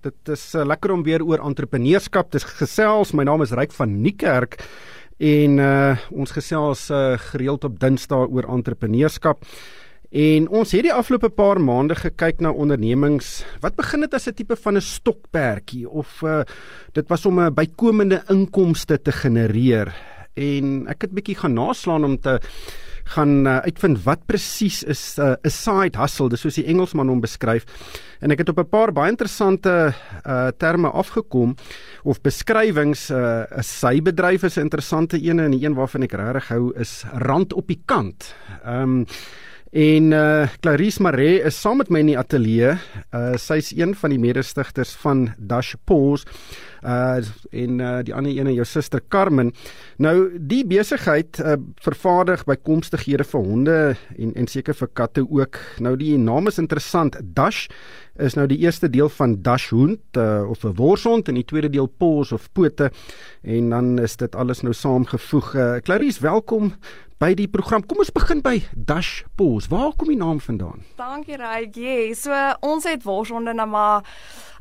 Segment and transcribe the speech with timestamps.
[0.00, 3.10] Dit is uh, lekker om weer oor entrepreneurskap te gesels.
[3.12, 4.56] My naam is Ryk van Niekerk
[5.20, 9.44] en uh, ons gesels uh, gereeld op Dinsdae oor entrepreneurskap.
[10.08, 14.38] En ons het die afgelope paar maande gekyk na ondernemings wat begin het as 'n
[14.40, 16.48] tipe van 'n stokperdjie of uh,
[16.96, 19.92] dit was om 'n bykomende inkomste te genereer.
[20.32, 22.40] En ek het bietjie gaan naslaan om te
[23.14, 27.20] gaan uh, uitvind wat presies is uh, 'n side hustle, dis soos die Engelsman hom
[27.20, 27.66] beskryf.
[28.20, 29.92] En ek het op 'n paar baie interessante
[30.26, 31.56] uh, terme afgekom
[32.04, 36.12] of beskrywings 'n uh, sy bedryf is 'n interessante een en die een waarvan ek
[36.12, 38.34] regtig hou is rand op die kant.
[38.64, 39.06] Ehm um,
[39.70, 42.72] En uh Clarice Maree is saam met my in die ateljee.
[43.14, 46.26] Uh sy's een van die mede-stigters van Dash Pause.
[46.82, 47.22] Uh
[47.54, 49.52] en uh die ander een is jou suster Carmen.
[50.02, 51.54] Nou die besigheid uh
[51.86, 53.78] vervaardig bykomstighede vir honde
[54.18, 55.62] en en seker vir katte ook.
[55.78, 57.20] Nou die naam is interessant.
[57.22, 57.68] Dash
[58.18, 61.70] is nou die eerste deel van Dash hond uh, of 'n worshond en die tweede
[61.70, 62.90] deel paws of pote
[63.42, 65.54] en dan is dit alles nou saamgevoeg.
[65.54, 66.74] Uh, Clarice, welkom
[67.20, 67.82] by die program.
[67.84, 69.68] Kom ons begin by Dash Pause.
[69.68, 70.86] Waar kom die naam vandaan?
[70.96, 72.14] Dankie Rykie.
[72.16, 72.32] So
[72.64, 74.08] ons het worshonde nou maar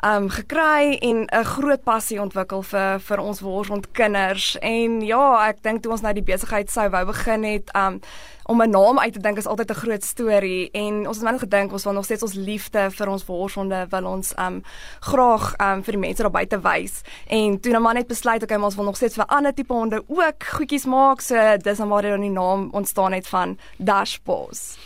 [0.03, 4.57] um gekry en 'n groot passie ontwikkel vir vir ons worshond kinders.
[4.59, 8.01] En ja, ek dink toe ons nou die besigheid sou wou begin het, um
[8.49, 11.39] om 'n naam uit te dink is altyd 'n groot storie en ons het net
[11.39, 14.63] gedink ons wil nog steeds ons liefde vir ons worshonde wil ons um
[14.99, 17.01] graag um vir die mense daar buite wys.
[17.27, 20.03] En toe nou maar net besluit okay, ons wil nog steeds vir ander tipe honde
[20.07, 21.21] ook goedjies maak.
[21.21, 24.77] So dis dan waar die naam ontstaan het van Dash Paws.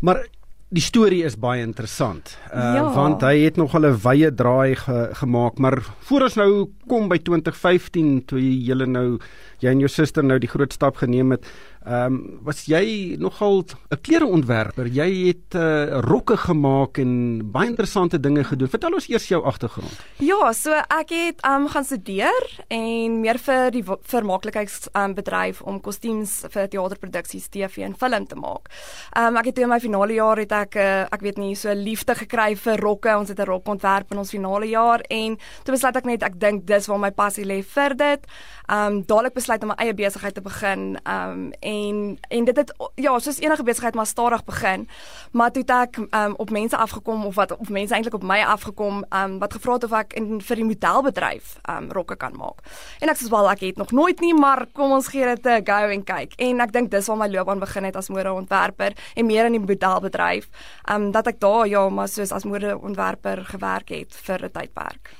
[0.00, 0.26] Maar
[0.68, 2.34] die storie is baie interessant.
[2.50, 2.92] Uh ja.
[2.94, 7.18] want hy het nog 'n wye draai ge, gemaak, maar voor ons nou kom by
[7.18, 9.18] 2015 toe jy julle nou
[9.58, 11.46] jy en jou suster nou die groot stap geneem het.
[11.86, 14.86] Ehm um, was jy nogal 'n klereontwerper?
[14.86, 18.68] Jy het uh, rokke gemaak en baie interessante dinge gedoen.
[18.68, 19.94] Vertel ons eers jou agtergrond.
[20.18, 25.14] Ja, so ek het ehm um, gaan studeer en meer vir die vermaaklikheids ehm um,
[25.14, 28.66] bedryf om kostuums vir teaterproduksies, TV en film te maak.
[29.14, 31.70] Ehm um, ek het in my finale jaar het ek uh, ek weet nie so
[31.70, 33.16] liefde gekry vir rokke.
[33.16, 36.40] Ons het 'n rok ontwerp in ons finale jaar en toe besluit ek net ek
[36.40, 38.26] dink dis waar my passie lê vir dit.
[38.66, 40.98] Um, dadelik besluit om my eie besigheid te begin.
[41.06, 44.88] Um, en en dit het ja, soos enige besigheid maar stadig begin.
[45.30, 49.04] Maar toe ek um, op mense afgekom of wat of mense eintlik op my afgekom
[49.10, 52.64] um, wat gevra het of ek in vir die modelbedryf um, rokke kan maak.
[53.00, 55.64] En ek sê wel ek het nog nooit nie, maar kom ons gee dit 'n
[55.66, 56.34] go en kyk.
[56.36, 59.66] En ek dink dis waar my loopbaan begin het as modeontwerper en meer in die
[59.66, 60.48] modelbedryf.
[60.90, 65.14] Um dat ek daar ja, maar soos as modeontwerper gewerk het vir 'n tydperk.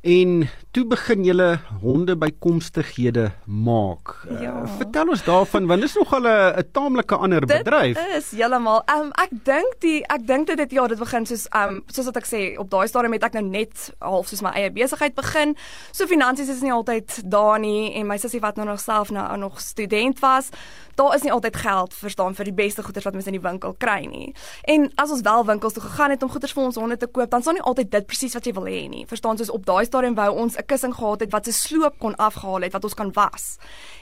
[0.00, 1.48] En toe begin julle
[1.82, 4.16] honde bykomstighede maak.
[4.26, 4.54] Eh, ja.
[4.58, 7.94] Uh, vertel ons daarvan want dit is nogal 'n taamlike ander dit bedryf.
[7.94, 8.82] Dit is heeltemal.
[8.90, 12.16] Um, ek dink die ek dink dit het ja, dit begin soos um soos wat
[12.16, 15.56] ek sê, op daai stadium het ek nou net half soos my eie besigheid begin.
[15.92, 19.36] So finansies is nie altyd daar nie en my sussie wat nou nog self nou
[19.38, 20.50] nog student was,
[20.94, 23.74] daar is nie altyd geld verstaan vir die beste goeder wat mens in die winkel
[23.78, 24.34] kry nie.
[24.62, 27.30] En as ons wel winkels toe gegaan het om goeder vir ons honde te koop,
[27.30, 29.06] dan sou nie altyd dit presies wat jy wil hê nie.
[29.06, 32.16] Verstaan soos op daai stadium wou ons 'n kussing gehad het wat se sloop kon
[32.16, 33.58] afgehaal het wat ons kan was.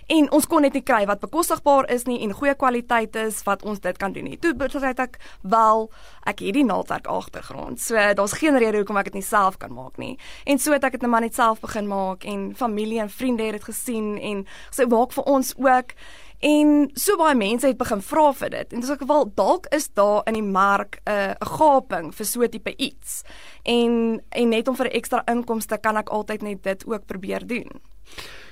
[0.06, 3.62] En ons kon net nie kry wat bekostigbaar is nie en goeie kwaliteit is wat
[3.62, 4.38] ons dit kan doen nie.
[4.38, 5.90] Toe besluit ek wel
[6.26, 7.80] ek het die naaldwerk agtergrond.
[7.80, 10.18] So daar's geen rede hoekom ek dit nie self kan maak nie.
[10.44, 13.42] En so het ek dit net maar net self begin maak en familie en vriende
[13.42, 15.94] het dit gesien en so, maak vir ons ook
[16.42, 18.72] En so baie mense het begin vra vir dit.
[18.72, 22.42] En dis ook wel dalk is daar in die mark 'n uh, gaping vir so
[22.42, 23.22] 'n tipe iets.
[23.62, 27.70] En en net om vir ekstra inkomste kan ek altyd net dit ook probeer doen.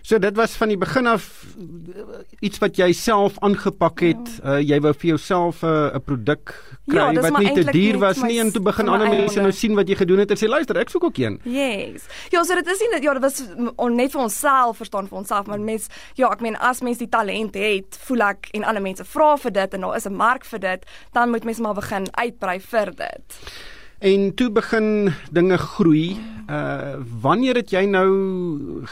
[0.03, 1.27] So dit was van die begin af
[1.59, 4.31] uh, iets wat jy self aangepak het.
[4.43, 4.57] Ja.
[4.57, 6.55] Uh, jy wou vir jouself 'n uh, produk
[6.87, 9.75] kry ja, wat nie te duur was nie en toe begin ander mense nou sien
[9.75, 11.41] wat jy gedoen het en sê luister, ek soek ook een.
[11.45, 12.07] Yes.
[12.31, 13.43] Ja, so dit is nie ja, dit was
[13.77, 17.09] on, net vir onsself verstaan vir onsself, maar mens ja, ek meen as mens die
[17.09, 20.45] talent het, voel ek en ander mense vra vir dit en daar is 'n mark
[20.45, 23.41] vir dit, dan moet mens maar begin uitbrei vir dit.
[24.01, 26.19] En toe begin dinge groei.
[26.51, 28.09] Uh wanneer het jy nou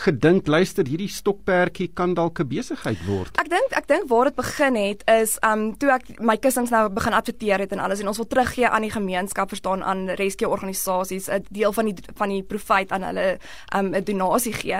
[0.04, 3.34] gedink luister hierdie stokperdjie kan dalk 'n besigheid word?
[3.40, 6.88] Ek dink ek dink waar dit begin het is um toe ek my kussings nou
[6.88, 10.48] begin adverteer het en alles en ons wil teruggee aan die gemeenskap verstaan aan rescue
[10.48, 13.38] organisasies 'n deel van die van die profit aan hulle
[13.74, 14.78] um 'n donasie gee.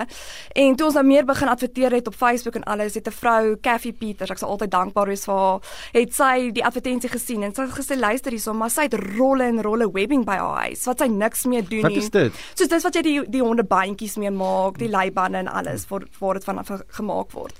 [0.53, 3.57] En toe ons nou meer begin adverteer het op Facebook en alles het 'n vrou
[3.61, 5.59] Kathy Peters ek sal altyd dankbaar wees vir haar
[5.91, 9.43] het sy die advertensie gesien en sy het gesê luister hierso maar sy het rolle
[9.43, 11.95] en rolle webbing by haar huis wat sy niks meer doen nie.
[11.95, 12.43] Wat is dit?
[12.55, 16.39] Soos dis wat jy die die hondebandjies mee maak, die leibande en alles waar waar
[16.39, 16.63] dit van
[16.99, 17.55] gemaak word.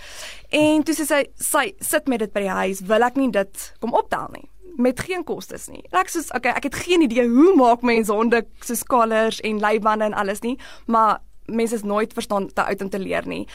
[0.49, 3.67] En toe sê sy sy sit met dit by die huis, wil ek nie dit
[3.79, 4.47] kom optel nie.
[4.79, 5.83] met geen kostes nie.
[5.91, 9.59] En ek sê okay, ek het geen idee hoe maak mense honde so collars en
[9.59, 10.55] leibande en alles nie,
[10.87, 11.19] maar
[11.51, 13.47] mense is nooit verstaan te uit om te leer nie.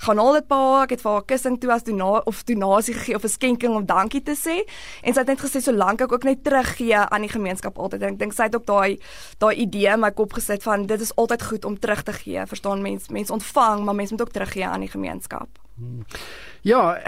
[0.00, 3.16] Gaan al dit pa ek het vir haar kussing toe as dona of donasie gegee
[3.16, 4.64] of 'n skenking om dankie te sê.
[5.02, 8.02] En sy het net gesê solank ek ook net teruggee aan die gemeenskap altyd.
[8.02, 8.98] En ek dink sy het ook daai
[9.38, 12.46] daai idee in my kop gesit van dit is altyd goed om terug te gee.
[12.46, 15.48] Verstaan mense mense ontvang maar mense moet ook teruggee aan die gemeenskap.
[16.62, 17.00] Ja,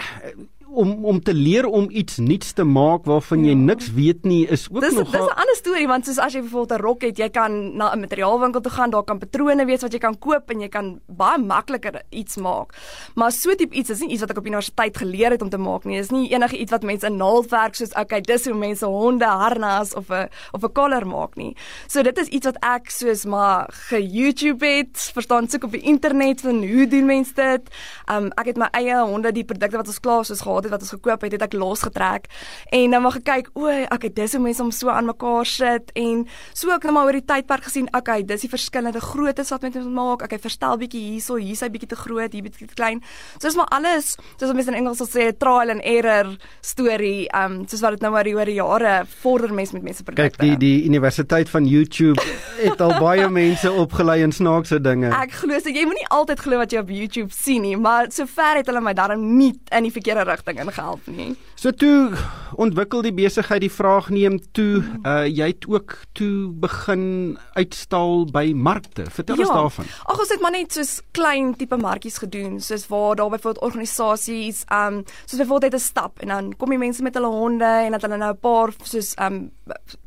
[0.73, 3.59] om om te leer om iets nuuts te maak waarvan jy ja.
[3.69, 6.41] niks weet nie is ook dis, nog Dis 'n ander storie want soos as jy
[6.41, 9.81] byvoorbeeld 'n rok het, jy kan na 'n materiaalwinkel toe gaan, daar kan patrone wees
[9.81, 12.73] wat jy kan koop en jy kan baie makliker iets maak.
[13.15, 15.57] Maar so tipe iets is nie iets wat ek op universiteit geleer het om te
[15.57, 15.97] maak nie.
[15.97, 19.93] Dis nie enige iets wat mense in naaldwerk soos okay, dis hoe mense honde harnas
[19.93, 21.55] of 'n of 'n collar maak nie.
[21.87, 26.41] So dit is iets wat ek soos maar ge-YouTube het, verstaan soek op die internet
[26.41, 27.69] van hoe doen mense dit.
[28.11, 30.85] Um ek het my eie honde die produkte wat ons klaar soos gehad het wat
[30.85, 32.29] ons gekoop het, het ek losgetrek
[32.71, 36.25] en dan maar gekyk, o, okay, dis hoe mense om so aan mekaar sit en
[36.53, 39.83] so ek nou maar oor die tydperk gesien, okay, dis die verskillende groottes wat mense
[39.83, 40.25] moet maak.
[40.27, 43.01] Okay, verstel bietjie hierso, hier is hy bietjie te groot, hier bietjie te klein.
[43.37, 46.33] So dis maar alles, soos mense in Engels sal sê, trial and error
[46.63, 50.37] storie, um soos wat dit nou maar oor die jare vorder mense met mense produkte.
[50.37, 52.21] Kyk, die die universiteit van YouTube
[52.59, 55.11] het al baie mense opgelei in snaakse dinge.
[55.17, 58.61] Ek glo so jy moenie altyd glo wat jy op YouTube sien nie, maar sover
[58.61, 61.35] het hulle my darm nie in die verkeerde rigting ingehelp nie.
[61.55, 62.17] So toe
[62.55, 68.51] ontwikkel die besigheid die vraag neem toe uh jy het ook toe begin uitstal by
[68.55, 69.05] markte.
[69.09, 69.47] Vertel ja.
[69.47, 69.85] ons daarvan.
[70.05, 74.63] Ag ons het maar net soos klein tipe markies gedoen, soos waar daar byvoorbeeld organisasies
[74.69, 77.91] um soos byvoorbeeld het 'n stap en dan kom die mense met hulle honde en
[77.91, 79.51] dat hulle nou 'n paar soos um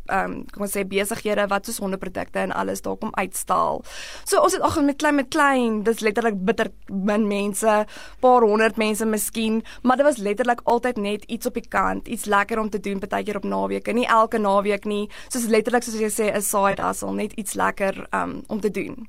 [0.06, 3.82] ehm um, kom ons sê besighede wat soos hondeprodukte en alles daar kom uitstal.
[4.24, 7.86] So ons het ag met klein met klein, dis letterlik bitter min mense,
[8.20, 12.24] paar honderd mense miskien, maar dit was letterlik altyd net iets op die kant, iets
[12.24, 16.10] lekker om te doen partykeer op naweke, nie elke naweek nie, soos letterlik soos jy
[16.10, 19.06] sê 'n side hustle, net iets lekker um, om te doen.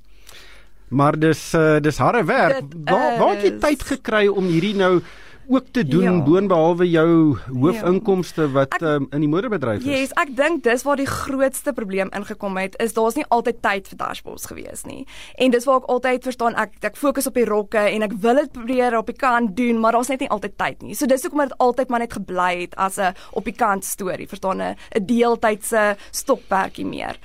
[0.88, 2.62] Maar dis uh, dis harde werk.
[2.84, 5.02] Waar waar het jy tyd gekry om hierdie nou
[5.48, 6.24] ook te doen ja.
[6.24, 8.52] boonbehalwe jou hoofinkomste ja.
[8.56, 9.88] wat ek, um, in die moederbedryf is.
[9.88, 13.62] Ja, yes, ek dink dis waar die grootste probleem ingekom het is daar's nie altyd
[13.64, 15.06] tyd vir dashboards gewees nie.
[15.38, 18.42] En dis waar ek altyd verstaan ek ek fokus op die rokke en ek wil
[18.42, 20.96] dit probeer op die kant doen, maar daar's net nie altyd tyd nie.
[20.96, 24.28] So dis hoekom dit altyd maar net gebly het as 'n op die kant storie,
[24.28, 27.18] verstaan 'n 'n deeltydse stokperdjie meer.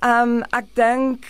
[0.00, 1.24] Ehm um, ek dink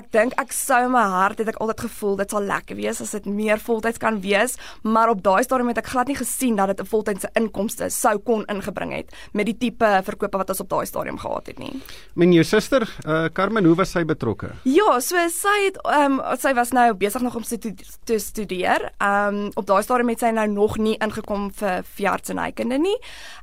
[0.00, 3.12] ek dink ek sou my hart het ek altyd gevoel dit sal lekker wees as
[3.16, 6.72] dit meer voltyds kan wees, maar op daai stadium het ek glad nie gesien dat
[6.72, 10.68] dit 'n voltydse inkomste sou kon ingebring het met die tipe verkope wat ons op
[10.68, 11.82] daai stadium gehad het nie.
[12.14, 14.50] Men jou suster, uh, Carmen, hoe was sy betrokke?
[14.64, 18.92] Ja, so sy het ehm um, sy was nou besig nog om te studeer.
[18.98, 22.96] Ehm um, op daai stadium het sy nou nog nie ingekom vir veeartsenykunde nie.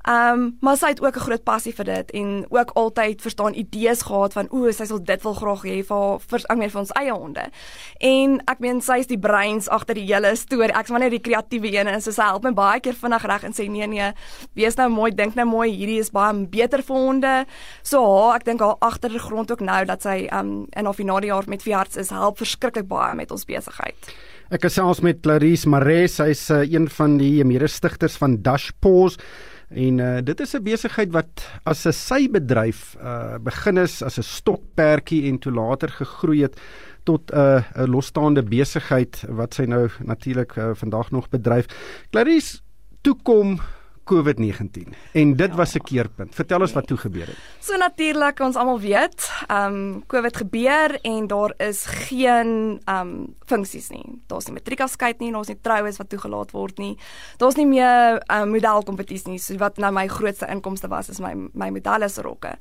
[0.07, 3.53] Ehm um, maar sy het ook 'n groot passie vir dit en ook altyd verstaan
[3.53, 6.81] idees gehad van o, sy sal dit wil graag hê vir vir ek meen vir
[6.81, 7.47] ons eie honde.
[8.11, 10.73] En ek meen sy is die breins agter die hele storie.
[10.77, 13.47] Ek's maar net die kreatiewe een en so sy help my baie keer vinnig reg
[13.47, 14.11] en sê nee nee,
[14.57, 17.35] wees nou mooi, dink nou mooi, hierdie is baie beter vir honde.
[17.83, 21.47] So haar, ek dink haar agtergrond ook nou dat sy um in haar finale jaar
[21.47, 24.11] met veearts is, help verskriklik baie met ons besigheid.
[24.47, 29.17] Ek gesels met Clarice Mares, sy's uh, een van die mede-stigters van Dashpaws.
[29.67, 34.23] En uh, dit is 'n besigheid wat as 'n sybedryf uh begin is as 'n
[34.23, 36.59] stokperdjie en toe later gegroei het
[37.03, 41.65] tot 'n uh, 'n losstaande besigheid wat sy nou natuurlik uh, vandag nog bedryf.
[42.11, 42.59] Clarice,
[43.01, 43.59] toe kom
[44.07, 45.55] COVID-19 en dit ja.
[45.55, 46.35] was 'n keerpunt.
[46.35, 47.37] Vertel ons wat toe gebeur het.
[47.59, 53.35] So natuurlik, ons almal weet, ehm um, COVID gebeur en daar is geen ehm um,
[53.45, 54.21] funksies nie.
[54.27, 56.97] Daar's nie matriekafskeid nie, daar's nie troues wat toegelaat word nie.
[57.37, 59.39] Daar's nie meer ehm, modelkompetisie nie.
[59.39, 62.57] So wat nou my grootste inkomste was is my my medaljes rokke.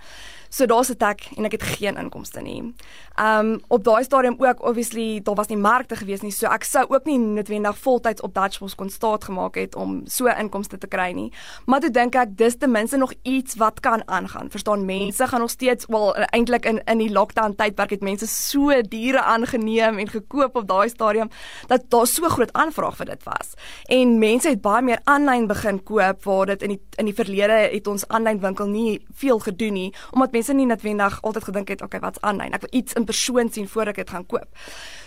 [0.49, 2.75] So daar's 'n tak en ek het geen inkomste nie.
[3.21, 6.31] Um op daai stadium ook obviously daar was nie markte gewees nie.
[6.31, 10.27] So ek sou ook nie noodwendig voltyds op Dutchbos kon staat gemaak het om so
[10.27, 11.33] inkomste te kry nie.
[11.67, 14.51] Maar toe dink ek dis ten minste nog iets wat kan aangaan.
[14.51, 18.81] Verstaan mense gaan nog steeds wel eintlik in in die lockdown tydperk het mense so
[18.83, 21.31] diere aangeneem en gekoop op daai stadium
[21.67, 23.55] dat daar so groot aanvraag vir dit was.
[23.85, 27.53] En mense het baie meer aanlyn begin koop waar dit in die in die verlede
[27.73, 31.83] het ons aanlyn winkel nie veel gedoen nie omdat mense nie noodwendig altyd gedink het
[31.87, 34.49] okay wat's aanlyn ek wil iets in persoon sien voordat ek dit gaan koop.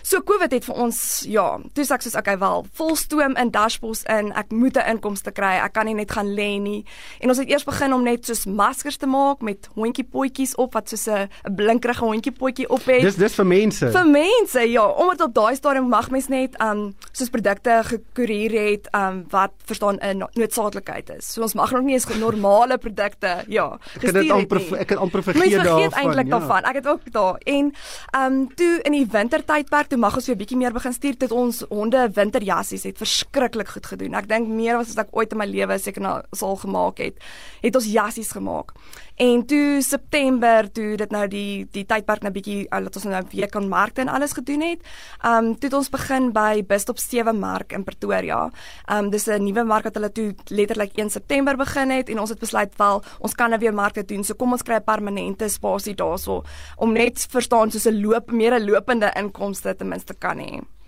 [0.04, 1.46] So covid het vir ons ja
[1.76, 4.32] toe sê ek soos okay wel volstoom in dashboards in.
[4.34, 5.60] Ek moet 'n inkomste kry.
[5.60, 6.86] Ek kan nie net gaan lê nie.
[7.20, 10.74] En ons het eers begin om net soos maskers te maak met hondjie potjies op
[10.74, 13.02] wat soos 'n blinkerige hondjie potjie op het.
[13.02, 13.92] Dis dis vir mense.
[13.92, 14.86] Vir mense ja.
[14.88, 20.00] Omdat op daai stadium mag mens net um soos produkte gekoerier het um wat verstaan
[20.02, 21.34] 'n noodsaaklikheid is.
[21.34, 25.00] So ons mag nog nie eens normale produkte ja ek het dit amper ek het
[25.00, 26.38] amper vergeet daarvan vergeet eintlik ja.
[26.38, 26.64] daarvan.
[26.70, 27.36] Ek het ook daar.
[27.44, 27.74] En
[28.18, 31.64] um toe in die wintertydperk toe mag ons weer bietjie meer begin stuur dit ons
[31.70, 34.18] honde winterjassies het verskriklik goed gedoen.
[34.20, 37.18] Ek dink meer as ek ooit in my lewe seker nou sal gemaak het
[37.62, 38.74] het ons jassies gemaak
[39.20, 43.20] En toe September toe dit nou die die tydperk nou bietjie uh, laat ons nou
[43.34, 44.86] weer kan markte en alles gedoen het.
[45.28, 48.46] Um toe het ons begin by Bistop 7 Mark in Pretoria.
[48.88, 52.30] Um dis 'n nuwe mark wat hulle toe letterlik 1 September begin het en ons
[52.30, 54.24] het besluit wel ons kan nou weer markte doen.
[54.24, 56.44] So kom ons kry 'n permanente spasie daarso
[56.78, 60.79] om net verstaan soos 'n loop meer 'n lopende inkomste ten minste kan hê.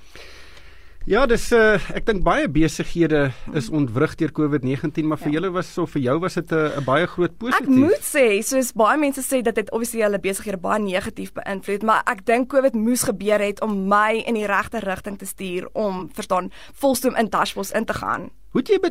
[1.10, 5.39] Ja, dis uh, ek dink baie besighede is ontwrig deur COVID-19, maar vir ja.
[5.39, 7.65] julle was so vir jou was dit 'n baie groot positief.
[7.65, 11.81] Ek moet sê, soos baie mense sê dat dit obviously hulle besighede baie negatief beïnvloed,
[11.81, 15.70] maar ek dink COVID moes gebeur het om my in die regte rigting te stuur
[15.74, 18.29] om verstaan volstoom in dashboards in te gaan.
[18.51, 18.89] Hoe het jy be,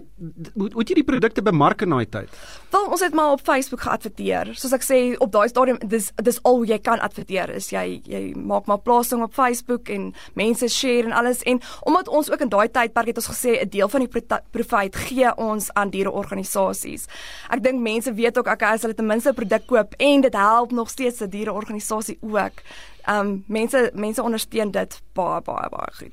[0.55, 2.37] hoe, hoe het jy die produkte bemark in daai tyd?
[2.73, 4.55] Wel, ons het maar op Facebook geadverteer.
[4.57, 7.53] Soos ek sê, op daai stadium dis dis al hoe jy kan adverteer.
[7.53, 12.09] Is jy jy maak maar plasing op Facebook en mense share en alles en omdat
[12.09, 15.69] ons ook in daai tydperk het ons gesê 'n deel van die profit gee ons
[15.75, 17.05] aan diereorganisasies.
[17.51, 20.35] Ek dink mense weet ook okay as hulle ten minste 'n produk koop en dit
[20.35, 22.65] help nog steeds 'n diereorganisasie ook.
[23.09, 26.13] Um, mense mense ondersteun dit baie baie baie goed.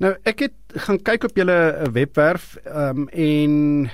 [0.00, 3.90] Nou ek het gaan kyk op julle eh, webwerf um, en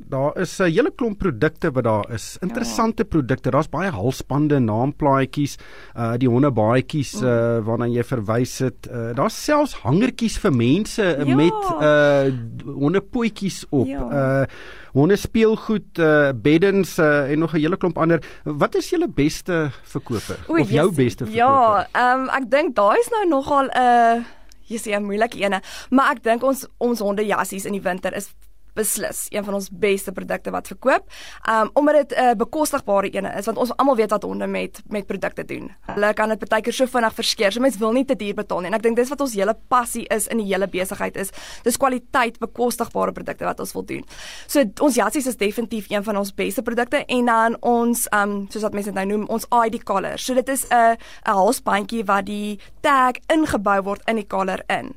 [0.00, 2.36] daar is 'n hele klomp produkte wat daar is.
[2.40, 3.08] Interessante ja.
[3.08, 3.50] produkte.
[3.50, 5.58] Daar's baie halsbande, naamplaatjies,
[5.96, 7.64] uh die hondebaadjies uh mm.
[7.64, 8.88] waarna jy verwys het.
[8.90, 11.36] Uh, daar's selfs hangertjies vir mense ja.
[11.36, 12.32] met uh
[12.64, 13.86] hondepotjies op.
[13.86, 14.40] Ja.
[14.40, 14.46] Uh
[14.92, 18.22] honde speelgoed, uh beddens uh, en nog 'n hele klomp ander.
[18.44, 21.36] Wat is julle beste verkoper Oei, of jou beste verkoper?
[21.36, 24.24] Ja, ehm um, ek dink daai is nou nogal 'n uh
[24.70, 25.60] jy sê 'n moeilike ene,
[25.90, 28.30] maar ek dink ons ons hondejassies in die winter is
[28.74, 31.06] beslis een van ons beste produkte wat verkoop.
[31.50, 34.82] Um omdat dit 'n uh, bekostigbare ene is want ons almal weet wat honde met
[34.88, 35.70] met produkte doen.
[35.86, 37.52] Hulle kan dit baie keer so vinnig verskeer.
[37.52, 38.66] So mense wil nie te duur betaal nie.
[38.66, 41.30] En ek dink dis wat ons hele passie is in die hele besigheid is.
[41.62, 44.04] Dis kwaliteit bekostigbare produkte wat ons wil doen.
[44.46, 48.62] So ons jassies is definitief een van ons beste produkte en dan ons um soos
[48.62, 50.18] wat mense dit nou noem, ons ID collar.
[50.18, 50.96] So dit is 'n
[51.26, 54.94] 'n halsbandjie wat die tag ingebou word in die collar in.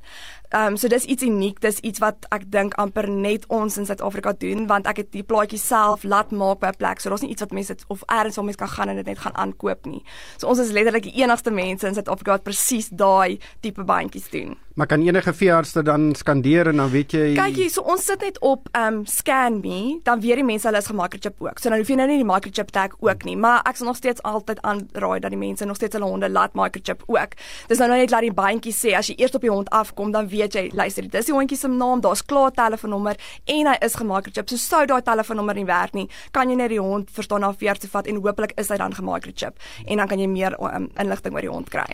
[0.54, 3.88] Ehm um, so dis iets uniek, dis iets wat ek dink amper net ons in
[3.90, 7.00] Suid-Afrika doen want ek het die plaatjie self laat maak by 'n plek.
[7.02, 9.20] So daar's nie iets wat mense of eers waar mense kan gaan en dit net
[9.20, 10.04] gaan aankoop nie.
[10.38, 14.58] So ons is letterlik die enigste mense in Suid-Afrika wat presies daai tipe bandjies doen.
[14.74, 18.22] Maar kan enige veearts dan skandeer en dan weet jy Kyk hier, so ons sit
[18.22, 21.60] net op um scan me, dan weet die mense hulle is gemicrochip ook.
[21.60, 23.98] So nou hoef jy nou nie die microchip tag ook nie, maar ek sal nog
[23.98, 27.38] steeds altyd aanraai dat die mense nog steeds hulle honde laat microchip ook.
[27.70, 30.12] Dis nou nou net laat die bandjie sê as jy eers op die hond afkom,
[30.12, 33.76] dan weet weet jy, luister, dis die hondjie se naam, daar's klaar telefoonnommer en hy
[33.86, 34.50] is gemicrochip.
[34.50, 37.80] So sou daai telefoonnommer nie werk nie, kan jy net die hond verstaan na veer
[37.80, 41.36] te vat en hopelik is hy dan gemicrochip en dan kan jy meer um, inligting
[41.36, 41.88] oor die hond kry.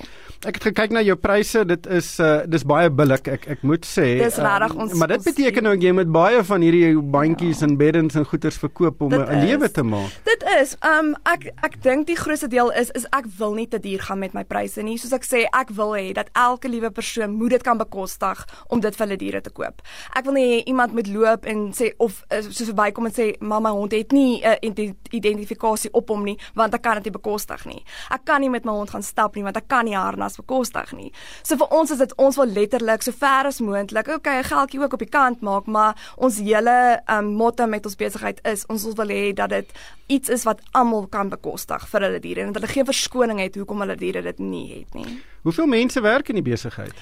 [0.48, 3.28] Ek het gekyk na jou pryse, dit is uh, dis baie billik.
[3.28, 6.44] Ek ek moet sê, dis regtig um, ons Maar dit beteken nou jy moet baie
[6.48, 7.68] van hierdie bandjies ja.
[7.68, 10.16] en beddens en goeders verkoop om 'n lewe te maak.
[10.28, 13.80] Dit is, um ek ek dink die grootste deel is is ek wil nie te
[13.80, 14.98] duur gaan met my pryse nie.
[14.98, 18.80] Soos ek sê, ek wil hê dat elke liewe persoon moet dit kan bekostig om
[18.80, 19.82] dit vir hulle diere te koop.
[20.16, 23.72] Ek wil nie iemand moet loop en sê of uh, soos verbykom en sê mamma
[23.72, 27.66] hond het nie 'n uh, identifikasie op hom nie want ek kan dit nie bekostig
[27.66, 27.84] nie.
[28.10, 30.94] Ek kan nie met my hond gaan stap nie want ek kan nie harnas bekostig
[30.94, 31.12] nie.
[31.44, 34.82] So vir ons is dit ons wil letterlik so ver as moontlik, okay, 'n geldjie
[34.82, 38.84] ook op die kant maak, maar ons hele um, motto met ons besigheid is ons
[38.96, 39.72] wil hê dat dit
[40.08, 43.56] iets is wat almal kan bekostig vir hulle diere en dat hulle geen verskoning het
[43.56, 45.20] hoekom hulle diere dit nie het nie.
[45.42, 46.94] Hoeveel mense werk in die besigheid?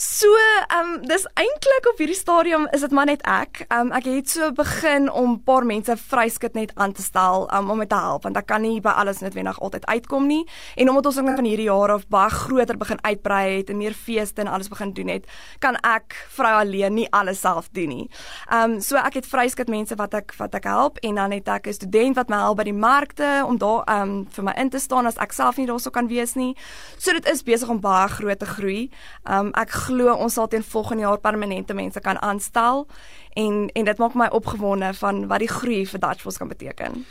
[0.00, 0.28] So,
[0.68, 3.58] ehm um, dis eintlik op hierdie stadium is dit maar net ek.
[3.66, 7.44] Ehm um, ek het so begin om 'n paar mense vryskut net aan te stel
[7.52, 10.26] um, om met te help want ek kan nie by alles net wenig altyd uitkom
[10.26, 10.48] nie.
[10.76, 13.92] En omdat ons net van hierdie jaar af baie groter begin uitbrei het en meer
[13.92, 15.26] feeste en alles begin doen het,
[15.58, 18.10] kan ek vrou alleen nie alles self doen nie.
[18.48, 21.48] Ehm um, so ek het vryskut mense wat ek wat ek help en dan het
[21.48, 24.52] ek 'n student wat my help by die markte om daar ehm um, vir my
[24.56, 26.56] in te staan as ek self nie daarso kan wees nie.
[26.98, 28.90] So dit is besig om baie groot te groei.
[29.24, 32.86] Ehm um, ek glo ons sal teen volgende jaar permanente mense kan aanstel
[33.34, 37.04] en en dit maak my opgewonde van wat die groei vir Dutchforce kan beteken.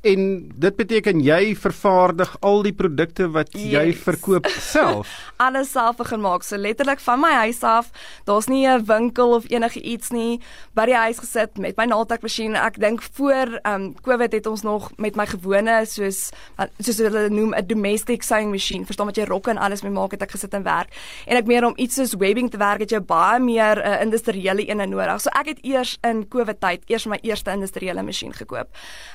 [0.00, 0.20] En
[0.54, 3.66] dit beteken jy vervaardig al die produkte wat yes.
[3.74, 5.10] jy verkoop self.
[5.44, 6.44] Alles self begin maak.
[6.46, 7.90] So letterlik van my huis af.
[8.24, 10.40] Daar's nie 'n winkel of enige iets nie.
[10.74, 12.56] By die huis gesit met my naaldtekmasjien.
[12.56, 16.30] Ek dink voor ehm um, COVID het ons nog met my gewone soos
[16.78, 18.84] soos hulle noem 'n domestic sewing machine.
[18.84, 20.88] Verstaan wat jy rokke en alles mee maak het ek gesit en werk.
[21.26, 24.00] En ek meer om iets soos webbing te werk het jy baie meer 'n uh,
[24.02, 25.20] industriële een nodig.
[25.20, 28.68] So ek het eers in COVID tyd eers my eerste industriële masjien gekoop.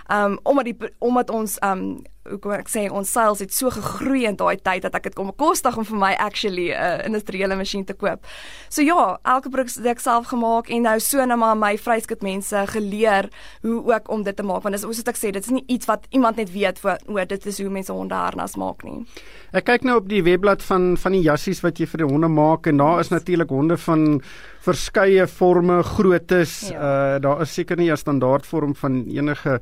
[0.07, 3.69] Ehm um, omdat die omdat ons um hoe kom ek sê ons sales het so
[3.73, 7.05] gegroei in daai tyd dat ek dit kom kostig om vir my actually 'n uh,
[7.05, 8.25] industriële masjien te koop.
[8.69, 12.23] So ja, elke produk het ek self gemaak en nou so net maar my vryskut
[12.23, 13.29] mense geleer
[13.61, 15.85] hoe ook om dit te maak want dis soos ek sê dit is nie iets
[15.85, 19.05] wat iemand net weet voor o dit is hoe mense honde harnas maak nie.
[19.53, 22.27] Ek kyk nou op die webblad van van die jassies wat jy vir die honde
[22.27, 24.21] maak en daar is natuurlik honde van
[24.65, 26.69] verskeie forme, groottes.
[26.69, 27.15] Ja.
[27.15, 29.61] Uh daar is seker nie 'n standaard vorm van enige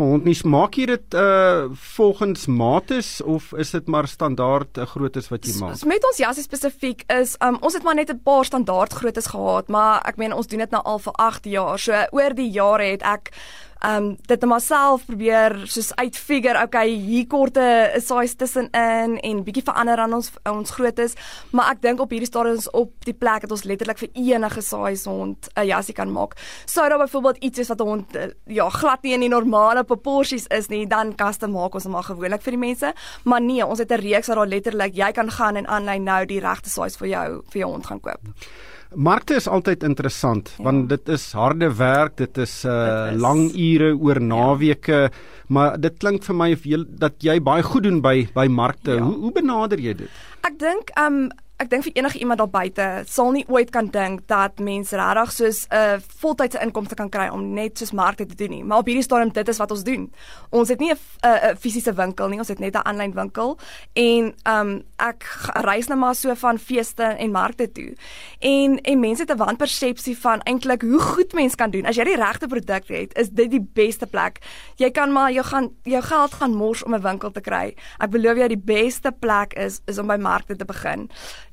[0.00, 0.36] gehond nie.
[0.48, 5.46] Maak jy dit uh volgens mates of is dit maar standaard 'n uh, groottes wat
[5.46, 5.76] jy maak?
[5.76, 9.32] S met ons jassie spesifiek is um ons het maar net 'n paar standaard groottes
[9.34, 11.78] gehad, maar ek meen ons doen dit nou al vir 8 jaar.
[11.78, 13.32] So oor die jare het ek
[13.86, 17.64] um dit net myself probeer soos uitfigure okay hier korte
[17.96, 21.16] size tussenin en bietjie verander aan ons ons grootes
[21.56, 24.62] maar ek dink op hierdie stadium is op die plek dat ons letterlik vir enige
[24.62, 26.36] size hond 'n jassie kan maak.
[26.66, 29.84] Sou daar byvoorbeeld iets is wat 'n hond eh, ja glad nie in die normale
[29.84, 32.94] proporsies is nie dan custom maak ons hom maar gewoonlik vir die mense.
[33.24, 36.26] Maar nee ons het 'n reeks waar daar letterlik jy kan gaan en aanlyn nou
[36.26, 38.20] die regte size vir jou vir jou hond gaan koop
[38.94, 40.64] Markte is altyd interessant ja.
[40.66, 44.26] want dit is harde werk, dit is uh is, lang ure oor ja.
[44.32, 45.10] naweke, ja.
[45.48, 48.98] maar dit klink vir my of jy dat jy baie goed doen by by markte.
[48.98, 49.06] Ja.
[49.06, 50.20] Hoe hoe benader jy dit?
[50.42, 51.28] Ek dink um
[51.60, 55.32] ek dink vir enige iemand daar buite sal nie ooit kan dink dat mense regtig
[55.32, 58.64] soos 'n uh, voltydse inkomste kan kry om net soos markte te doen nie.
[58.64, 60.12] Maar op hierdie stadium dit is wat ons doen.
[60.50, 63.58] Ons het nie 'n uh, fisiese winkel nie, ons het net 'n aanlyn winkel
[63.94, 65.24] en um ek
[65.64, 67.94] reis nou maar so van feeste en markte toe.
[68.38, 71.86] En en mense het 'n wanpersepsie van eintlik hoe goed mens kan doen.
[71.86, 74.38] As jy die regte produk het, is dit die beste plek.
[74.76, 77.74] Jy kan maar jy gaan jou geld gaan mors om 'n winkel te kry.
[77.98, 81.10] Ek belowe jou die beste plek is is om by markte te begin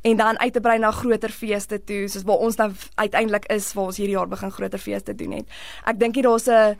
[0.07, 3.73] en dan uit te brei na groter feeste toe soos waar ons dan uiteindelik is
[3.73, 5.57] waar ons hierdie jaar begin groter feeste doen het.
[5.85, 6.77] Ek dink hier daar's 'n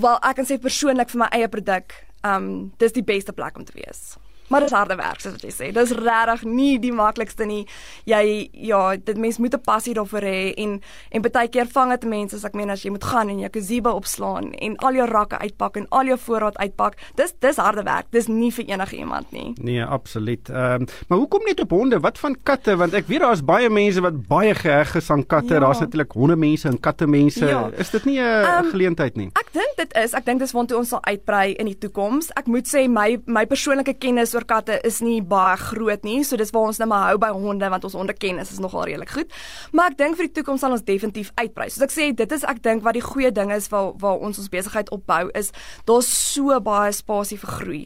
[0.00, 1.92] wel ek kan sê persoonlik vir my eie produk,
[2.24, 4.16] um dis die beste plek om te wees.
[4.50, 5.70] Maar dit is harde werk soos wat jy sê.
[5.74, 7.62] Dis regtig nie die maklikste nie.
[8.10, 12.04] Jy ja, dit mens moet 'n passie daarvoor hê en en baie keer vang dit
[12.04, 15.06] mense as ek meen as jy moet gaan en jou gazebo opslaan en al jou
[15.06, 16.96] rakke uitpak en al jou voorraad uitpak.
[17.14, 18.06] Dis dis harde werk.
[18.10, 19.54] Dis nie vir enige iemand nie.
[19.62, 20.48] Nee, absoluut.
[20.48, 22.00] Ehm um, maar hoekom net op honde?
[22.00, 22.76] Wat van katte?
[22.76, 25.54] Want ek weet daar's baie mense wat baie geheg is aan katte.
[25.54, 25.60] Ja.
[25.60, 27.46] Daar's natuurlik honde mense en katte mense.
[27.46, 27.70] Ja.
[27.76, 29.30] Is dit nie 'n um, geleentheid nie?
[29.32, 30.12] Ek dink dit is.
[30.12, 32.30] Ek dink dis waartoe ons sal uitbrei in die toekoms.
[32.34, 36.20] Ek moet sê my my persoonlike kennis oor katte is nie baie groot nie.
[36.24, 38.88] So dis waar ons nou maar hou by honde want ons honde kennis is nogal
[38.88, 39.36] redelik goed.
[39.76, 41.68] Maar ek dink vir die toekoms sal ons definitief uitbrei.
[41.70, 44.40] Soos ek sê, dit is ek dink wat die goeie ding is waar waar ons
[44.40, 45.52] ons besigheid opbou is
[45.88, 47.84] daar's so baie spasie vir groei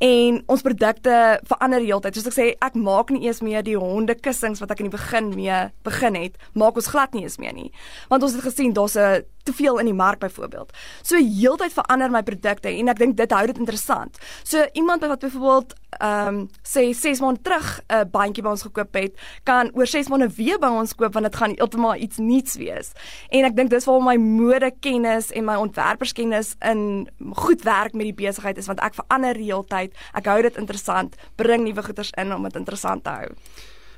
[0.00, 1.14] en ons produkte
[1.48, 2.16] verander heeltyd.
[2.16, 4.96] Soos ek sê, ek maak nie eers meer die honde kussings wat ek in die
[4.96, 7.68] begin mee begin het, maak ons glad nie eens meer nie.
[8.08, 10.72] Want ons het gesien daar's 'n te veel in die mark byvoorbeeld.
[11.02, 14.18] So heeltyd verander my produkte en ek dink dit hou dit interessant.
[14.42, 18.62] So iemand wat byvoorbeeld ehm um, sê 6 maande terug 'n uh, bandjie by ons
[18.62, 22.18] gekoop het, kan oor 6 maande weer by ons koop want dit gaan heeltemal iets
[22.18, 22.92] nuuts wees.
[23.30, 28.06] En ek dink dis waar my mode kennis en my ontwerperskennis in goed werk met
[28.06, 29.92] die besigheid is want ek verander heeltyd.
[30.14, 33.28] Ek hou dit interessant, bring nuwe goeders in om dit interessant te hou.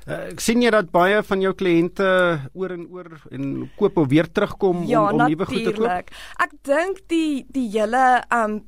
[0.03, 2.07] Uh, ek sien jy dat baie van jou kliënte
[2.51, 6.11] oor en oor en koop of weer terugkom ja, om om nuwe goed te koop.
[6.43, 8.59] Ek dink die die hele um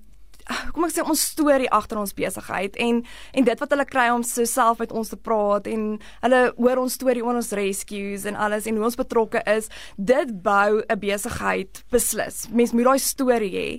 [0.74, 3.02] kom ek sê ons storie agter ons besigheid en
[3.34, 5.86] en dit wat hulle kry om so self met ons te praat en
[6.22, 10.34] hulle hoor ons storie oor ons rescues en alles en hoe ons betrokke is dit
[10.46, 12.48] bou 'n besigheid beslis.
[12.52, 13.70] Mens moet daai storie hê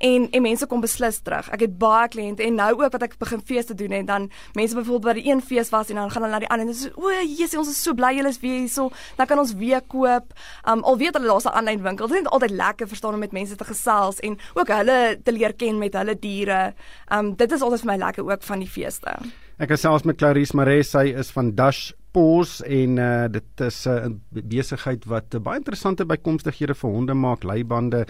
[0.00, 1.48] en en mense kom beslis terug.
[1.52, 4.74] Ek het baie kliënte en nou ook wat ek begin feeste doen en dan mense
[4.74, 6.90] byvoorbeeld by die een fees was en dan gaan hulle na die ander en dis
[6.96, 8.90] o Jesus ons is so bly julle is weer hierso.
[9.16, 10.34] Dan kan ons weer koop
[10.68, 12.08] um, al weet hulle daar's 'n aanlyn winkel.
[12.08, 15.54] Dit is altyd lekker verstaan om met mense te gesels en ook hulle te leer
[15.54, 16.74] ken met hulle diere.
[17.12, 19.16] Um dit is altyd vir my lekker ook van die feeste.
[19.58, 23.86] Ek is selfs met Clarice Maree, sy is van Dash Paws en uh dit is
[23.86, 28.06] 'n uh, besigheid wat uh, baie interessante bykomstighede vir honde maak, leibande,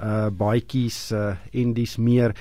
[0.00, 2.34] uh baadjies uh en dis meer.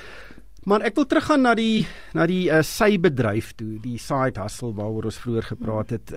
[0.68, 4.74] Maar ek wil teruggaan na die na die uh, sy bedryf toe, die side hustle
[4.74, 6.12] waaroor ons vroeër gepraat het.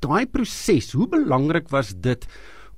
[0.00, 2.26] Daai proses, hoe belangrik was dit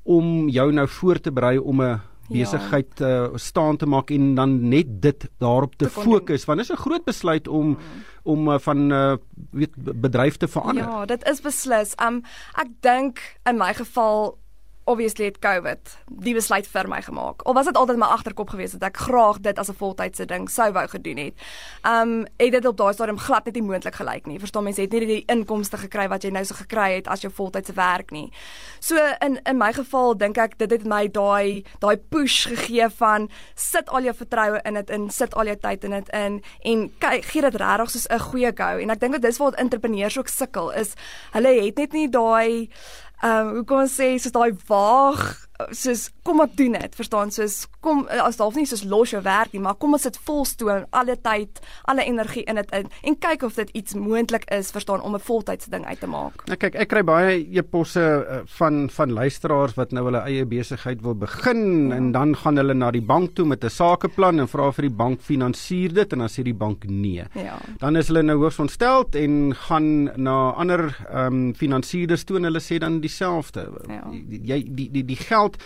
[0.08, 3.28] om jou nou voor te berei om 'n besigheid ja.
[3.28, 6.74] uh, staan te maak en dan net dit daarop te, te fokus want dit is
[6.76, 8.02] 'n groot besluit om mm.
[8.22, 9.16] om uh, van uh,
[9.50, 10.84] weet bedryf te verander.
[10.84, 11.94] Ja, dit is beslis.
[11.96, 12.22] Um
[12.54, 14.38] ek dink in my geval
[14.88, 15.92] obviously het COVID
[16.24, 17.44] die besluit vir my gemaak.
[17.48, 20.48] Of was dit altyd my agterkop gewees dat ek graag dit as 'n voltydse ding
[20.50, 21.34] sou wou gedoen het.
[21.84, 24.38] Um het dit op daai stadium glad net nie moontlik gelyk nie.
[24.38, 27.32] Verstaan mense het nie die inkomste gekry wat jy nou so gekry het as jou
[27.32, 28.32] voltydse werk nie.
[28.80, 33.28] So in in my geval dink ek dit het my daai daai push gegee van
[33.54, 36.92] sit al jou vertroue in dit in, sit al jou tyd in dit in en
[36.98, 40.18] kyk gee dit regtig soos 'n goeie go en ek dink dat dis waar entrepreneurs
[40.18, 40.94] ook sukkel is
[41.32, 42.68] hulle het net nie daai
[43.22, 47.66] um, hoe kom ons sê soos daai waag soos kom op doen dit verstaan soos
[47.80, 50.84] kom as dalk nie soos los jou werk nie maar kom ons sit vol stoom
[50.90, 55.02] alle tyd alle energie in dit in en kyk of dit iets moontlik is verstaan
[55.02, 56.46] om 'n voltydse ding uit te maak.
[56.46, 61.02] Nou kyk ek kry baie e-posse uh, van van luisteraars wat nou hulle eie besigheid
[61.02, 61.96] wil begin ja.
[61.96, 64.96] en dan gaan hulle na die bank toe met 'n sakeplan en vra vir die
[64.96, 67.24] bank finansier dit en dan sê die bank nee.
[67.34, 67.58] Ja.
[67.78, 72.44] Dan is hulle nou hoogs ontstel en gaan na ander ehm um, finansierders toe en
[72.44, 73.68] hulle sê dan dieselfde.
[73.88, 74.04] Ja.
[74.28, 75.62] Jy die die die geld geld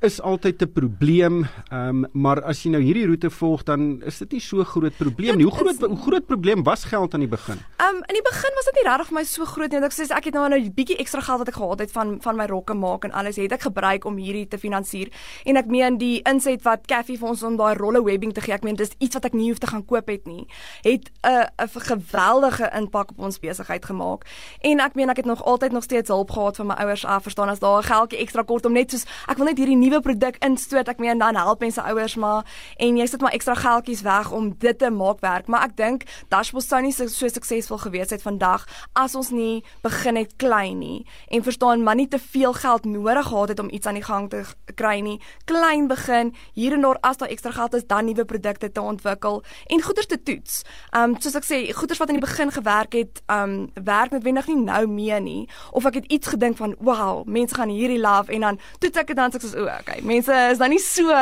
[0.00, 4.32] is altyd 'n probleem, um, maar as jy nou hierdie roete volg dan is dit
[4.32, 5.44] nie so groot probleem nie.
[5.44, 7.58] Hoe groot hoe groot probleem was geld aan die begin?
[7.78, 9.80] Um in die begin was dit nie regtig vir my so groot nie.
[9.80, 12.36] Ek sê ek het nou 'n bietjie ekstra geld wat ek gehad het van van
[12.36, 15.08] my rokke maak en alles het ek gebruik om hierdie te finansier.
[15.44, 18.54] En ek meen die inset wat Caffie vir ons om daai rolle webbing te gee,
[18.54, 20.46] ek meen dis iets wat ek nie hoef te gaan koop het nie.
[20.82, 24.26] Het 'n 'n geweldige impak op ons besigheid gemaak.
[24.60, 27.22] En ek meen ek het nog altyd nog steeds hulp gehad van my ouers af,
[27.22, 30.00] verstaan as daar 'n geldjie ekstra kort om net soos ek wil net hierdie nuwe
[30.00, 30.88] produk instoot.
[30.88, 32.46] Ek meen dan help mense ouers maar
[32.78, 35.48] en jy sit maar ekstra geldjies weg om dit te maak werk.
[35.48, 38.66] Maar ek dink Dashboard sou nie so, so suksesvol gewees het vandag
[38.98, 43.26] as ons nie begin het klein nie en verstaan maar nie te veel geld nodig
[43.26, 44.42] gehad het om iets aan die gang te
[44.74, 45.18] kry nie.
[45.44, 49.42] Klein begin, hier en daar as daar ekstra geld is, dan nuwe produkte te ontwikkel
[49.66, 50.62] en goeders te toets.
[50.96, 54.58] Um soos ek sê, goeders wat in die begin gewerk het, um werk noodwendig nie
[54.62, 58.40] nou meer nie of ek het iets gedink van, "Wow, mense gaan hierdie love" en
[58.40, 60.00] dan toets ek dit dan soos o, okay.
[60.06, 61.12] Mense is dan nie so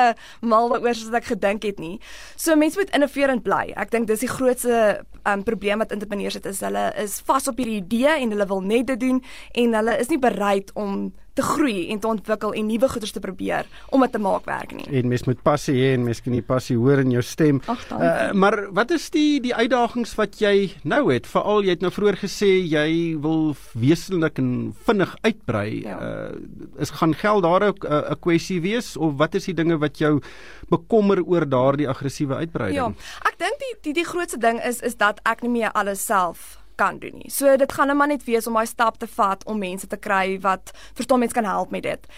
[0.40, 1.96] mal daaroor soos ek gedink het nie.
[2.38, 3.70] So mense moet innoverend bly.
[3.80, 7.58] Ek dink dis die grootste um, probleem wat entrepreneurs het is hulle is vas op
[7.60, 9.20] hierdie idee en hulle wil net dit doen
[9.64, 13.22] en hulle is nie bereid om te groei en te ontwikkel en nuwe goeders te
[13.22, 14.86] probeer om dit te maak werk nie.
[15.00, 17.60] En mens moet passie hê en mens kan nie passie hoor in jou stem.
[17.70, 21.28] Ach, uh, maar wat is die die uitdagings wat jy nou het?
[21.30, 22.88] Veral jy het nou vroeër gesê jy
[23.22, 25.68] wil wesenlik en vinnig uitbrei.
[25.84, 25.98] Ja.
[26.00, 27.74] Uh, is gaan geld daar 'n
[28.14, 30.20] 'n kwessie wees of wat is die dinge wat jou
[30.68, 32.94] bekommer oor daardie aggressiewe uitbreiding?
[32.96, 36.04] Ja, ek dink die die die grootste ding is is dat ek nie meer alles
[36.04, 37.30] self kan doen nie.
[37.32, 39.98] So dit gaan net maar net wees om daai stap te vat om mense te
[40.00, 42.08] kry wat verstaan mense kan help met dit.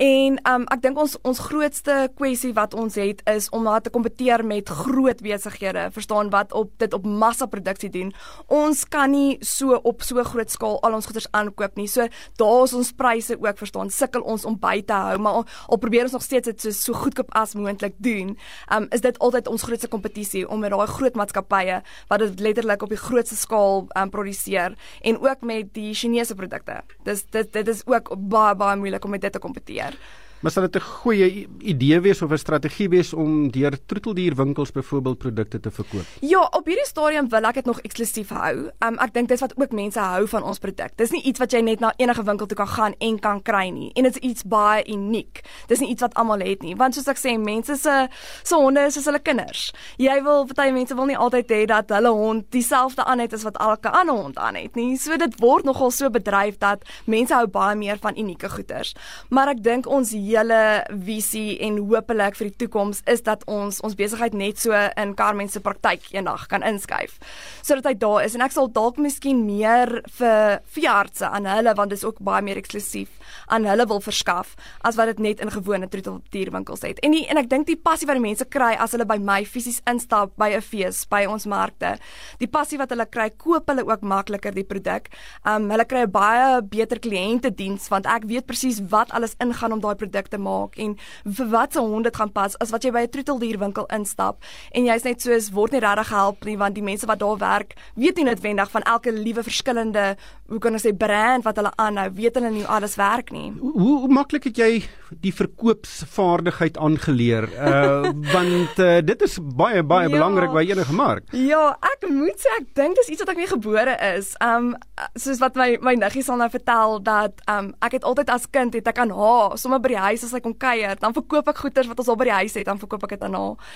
[0.00, 3.90] En um ek dink ons ons grootste kwessie wat ons het is om na te
[3.92, 8.12] kompeteer met groot besighede, verstaan wat op dit op massa produksie doen.
[8.48, 11.88] Ons kan nie so op so groot skaal al ons goederes aankoop nie.
[11.92, 12.06] So
[12.40, 16.08] daar is ons pryse ook verstaan sukkel ons om by te hou, maar al probeer
[16.08, 18.36] ons nog steeds dit so so goedkoop as moontlik doen.
[18.72, 22.82] Um is dit altyd ons grootste kompetisie om met daai groot maatskappye wat dit letterlik
[22.82, 26.80] op die grootste skaal um produseer en ook met die Chinese produkte.
[27.04, 29.98] Dis dit dit is ook baie baie moeilik om met dit te kompeteer gebeur.
[30.42, 35.18] Maar sal dit 'n goeie idee wees of 'n strategie wees om deur troeteldierwinkels byvoorbeeld
[35.18, 36.04] produkte te verkoop?
[36.20, 38.70] Ja, op hierdie stadium wil ek dit nog eksklusief hou.
[38.78, 40.90] Um, ek dink dis wat ook mense hou van ons produk.
[40.96, 43.68] Dis nie iets wat jy net na enige winkel toe kan gaan en kan kry
[43.68, 43.90] nie.
[43.94, 45.40] En dit is iets baie uniek.
[45.66, 48.08] Dis nie iets wat almal het nie, want soos ek sê, mense se
[48.42, 49.72] se honde is soos hulle kinders.
[49.96, 53.42] Jy wil party mense wil nie altyd hê dat hulle hond dieselfde aan het as
[53.42, 54.96] wat elke ander hond aan het nie.
[54.96, 58.94] So dit word nogal so bedryf dat mense hou baie meer van unieke goeders.
[59.28, 60.60] Maar ek dink ons hele
[61.06, 65.48] visie en hopelik vir die toekoms is dat ons ons besigheid net so in Carmen
[65.48, 67.18] se praktyk eendag kan inskuif.
[67.62, 71.92] Sodat hy daar is en ek sal dalk miskien meer vir veeartse aan hulle want
[71.92, 73.10] dit is ook baie meer eksklusief
[73.46, 74.54] aan hulle wil verskaf
[74.86, 77.00] as wat dit net in gewone troeteldierwinkels het.
[77.04, 79.42] En die, en ek dink die passie wat die mense kry as hulle by my
[79.48, 81.96] fisies instap by 'n fees, by ons markte,
[82.38, 85.08] die passie wat hulle kry, koop hulle ook makliker die produk.
[85.44, 89.80] Um hulle kry 'n baie beter kliëntediens want ek weet presies wat alles ingaan om
[89.80, 92.90] daai produk te maak en vir wat se hond dit gaan pas as wat jy
[92.90, 96.82] by 'n troeteldierwinkel instap en jy's net soos word nie regtig gehelp nie want die
[96.82, 100.16] mense wat daar werk weet nie noodwendig van elke liewe verskillende
[100.52, 103.52] hoe kan ek sê brand wat hulle aanhou weet hulle nie alles werk nie.
[103.60, 104.82] Hoe, hoe maklik het jy
[105.24, 107.48] die verkoopsvaardigheid aangeleer?
[107.56, 111.28] Uh want uh, dit is baie baie ja, belangrik by enige mark.
[111.36, 114.34] Ja ek moet sê ek dink dis iets wat ek mee gebore is.
[114.44, 114.74] Um
[115.16, 118.76] soos wat my my niggie sal nou vertel dat um ek het altyd as kind
[118.76, 121.64] het ek aan haar sommer by die huis as sy kom kuier, dan verkoop ek
[121.64, 123.72] goeder wat ons al by die huis het, dan verkoop ek dit aan haar.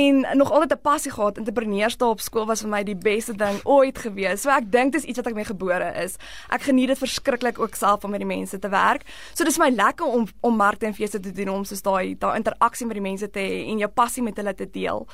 [0.00, 1.38] En nog altyd 'n passie gehad.
[1.38, 4.42] Entrepreneurskap op skool was vir my die beste ding ooit gewees.
[4.42, 6.16] So ek dink dis iets wat ek mee gebore is.
[6.50, 9.02] Ek geniet dit verskriklik ook self om met die mense te werk.
[9.34, 12.36] So dis my lekker om om markte en feeste te doen om soos daai daai
[12.36, 15.06] interaksie met die mense te hê en jou passie met hulle te deel.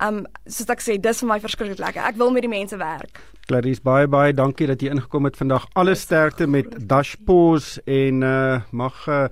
[0.00, 2.02] Um soos ek sê, dis vir my verskriklik lekker.
[2.02, 3.20] Ek wil met die mense werk.
[3.46, 5.68] Clarice baie baie dankie dat jy ingekom het vandag.
[5.78, 9.26] Alle sterkte met Dashpos en uh mag uh,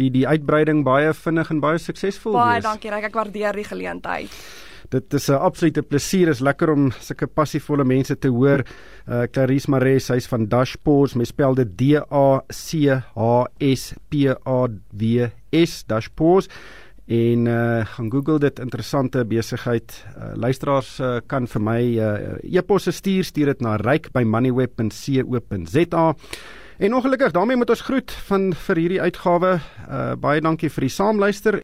[0.00, 2.40] die die uitbreiding baie vinnig en baie suksesvol wees.
[2.40, 3.10] Baie dankie, Ryk.
[3.10, 4.40] Ek waardeer die geleentheid.
[4.88, 6.28] Dit is 'n absolute plesier.
[6.28, 8.64] Is lekker om sulke passievolle mense te hoor.
[9.06, 14.32] Uh Clarice Mares, hy's van Dashpos, my spel dit D A C H S P
[14.32, 16.48] A W S Dashpos
[17.08, 20.04] en uh gaan Google dit interessante besigheid.
[20.16, 26.14] Uh, luisteraars uh, kan vir my uh, e-posse stuur, stuur dit na ryk@moneyweb.co.za.
[26.78, 29.60] En ongelukkig daarmee moet ons groet van vir hierdie uitgawe.
[29.88, 31.62] Uh baie dankie vir die saamluister.